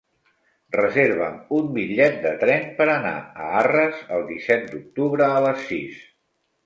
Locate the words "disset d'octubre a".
4.33-5.49